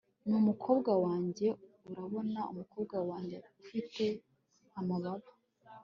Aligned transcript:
ni 0.27 0.33
umukobwa 0.41 0.91
wanjye 1.05 1.47
urabona 1.89 2.39
umukobwa 2.51 2.95
wanjye 3.09 3.37
ufite 3.61 4.05
amababa 4.79 5.29